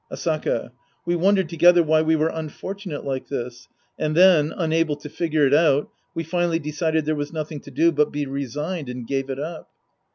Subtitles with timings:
[0.11, 0.71] Asaka.
[1.05, 3.67] We wondered together why we were unfortunate like this.
[3.99, 7.91] And then, unable to figure it out, we finally decided there was nothing to do
[7.91, 9.69] but be resigned and gave it up.